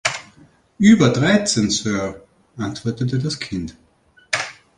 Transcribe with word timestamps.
„Über 0.79 1.09
dreizehn, 1.11 1.69
Sir“, 1.69 2.23
antwortete 2.57 3.19
das 3.19 3.37
Kind. 3.39 3.75